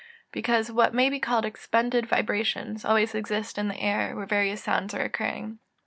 [0.31, 5.03] _Because what may be called expended vibrations always exist in air where various sounds are
[5.03, 5.59] occurring.